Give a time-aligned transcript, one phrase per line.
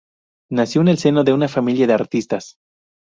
[0.49, 2.55] Nació en el seno de una familia de artistas.